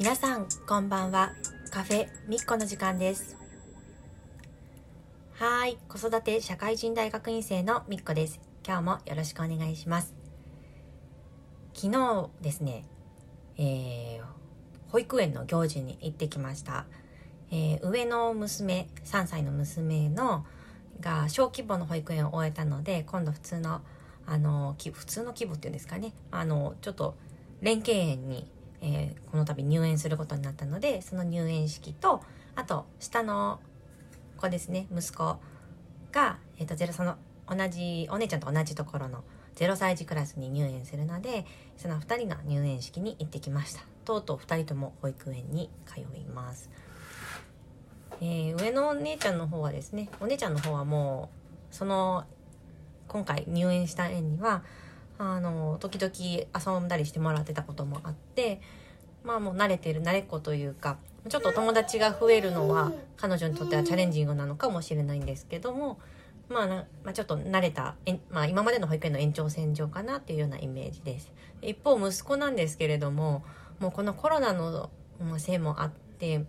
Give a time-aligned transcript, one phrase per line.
[0.00, 1.34] 皆さんこんばんは。
[1.70, 3.36] カフェみっこの時間です。
[5.34, 5.76] はい。
[5.90, 8.40] 子育て社会人大学院生のみっこです。
[8.66, 10.14] 今日もよろしくお願いします。
[11.74, 12.86] 昨日ですね、
[13.58, 14.24] えー、
[14.88, 16.86] 保育園の行事に行ってきました、
[17.50, 20.46] えー、上の娘3歳の娘の
[21.00, 23.82] が小規模の保育園を終えたので今度普通の
[24.24, 26.14] あの普通の規模っていうんですかね。
[26.30, 27.16] あのちょっと
[27.60, 28.50] 連携園に
[28.82, 32.22] えー、この度入園することになったのでその入園式と
[32.54, 33.60] あと下の
[34.36, 35.38] 子ですね息子
[36.12, 37.16] が、えーと、ゼロその
[37.48, 39.22] 同じお姉ちゃんと同じところの
[39.56, 41.44] 0歳児クラスに入園するので
[41.76, 43.82] その2人の入園式に行ってきました。
[44.04, 46.04] とうとう2人とも保育園に通い
[46.34, 46.70] ます、
[48.20, 51.30] えー、上のお姉ちゃんの方はですねお姉ちゃんの方はも
[51.70, 52.24] うその
[53.08, 54.62] 今回入園した園には
[55.22, 56.12] あの時々
[56.74, 58.62] 遊んだりしてもらってたこともあって
[59.22, 60.96] まあもう慣れてる慣れっこというか
[61.28, 65.98] ちょっと友達が増えるのは彼女にとってはチャレンジングなのかもしれないんですけども、
[66.48, 66.66] まあ、
[67.04, 67.96] まあ、ちょっと慣れた、
[68.30, 71.30] まあ、今までの保育園の延長線上かなっていうようなイメージです。
[71.60, 73.44] 一方息子なんですけれども
[73.78, 74.88] もうこのコロナの
[75.36, 76.46] せいもあって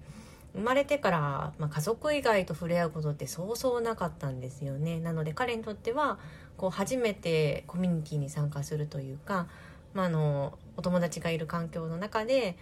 [0.54, 6.20] 生まれてから、まあ、家族以外と触れ合うことってそうそうなかったんですよねなので彼にとっては
[6.58, 9.48] こう初めてコミュニティに参加するというか、
[9.94, 12.58] まあ、あのお友達がいる環境の中で、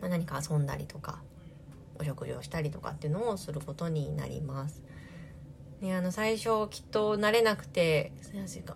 [0.00, 1.20] まあ、何か遊んだりとか
[1.98, 4.82] お食事をしたりとかっていうのをすることになります。
[5.80, 8.12] ね、あの最初きっと慣れなくて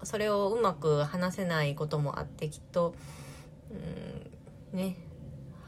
[0.02, 2.94] それをうまく話せないこともあってきっと、
[4.72, 4.96] うん、ね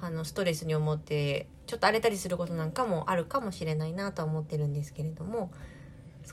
[0.03, 5.53] あのストレスに思ってちょっと荒れたりすることなんかもあるかもしれないなとは思ってるんですけれども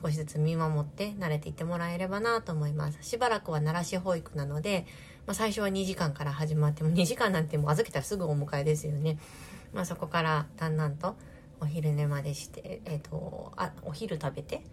[0.02, 2.97] 少しずつ見守って慣れていってもらえればなと思います。
[3.02, 4.86] しばらくは奈良市保育なので、
[5.28, 9.20] まあ、最初は2時間から始まっても2時間なんてもう預けたらすぐお迎えですよね、
[9.72, 11.16] まあ、そこからだんだんと
[11.62, 14.64] お昼寝までして、えーと、あお昼食べて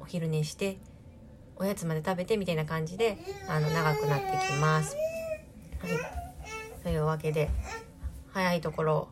[0.00, 0.78] お昼寝して
[1.56, 4.96] おやつまで食べてみたいな感じであの長くなってきます。
[5.80, 7.48] はい、というわけで
[8.34, 9.08] 早いところ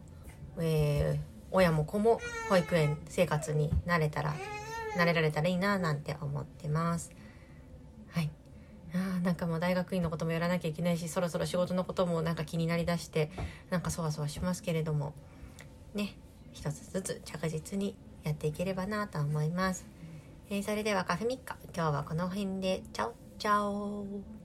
[0.59, 1.19] えー、
[1.51, 4.35] 親も子も保育園生活に慣れたら
[4.97, 7.11] 慣れられたらいいななんて思ってます。
[8.11, 8.31] はい。
[8.95, 13.31] あなんかもう大学院のこともやらなきゃいけないしそろそろ仕事のこともなんか気になりだして
[13.71, 15.15] なんかそわそわしますけれども
[15.95, 16.15] ね
[16.53, 19.87] 一つずつ着実にやっていければなと思います、
[20.51, 22.83] えー、それではカフェミッカ今日はこの辺で。
[22.93, 24.42] チャオチャオ。